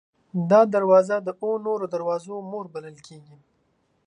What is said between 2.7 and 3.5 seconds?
بلل کېږي.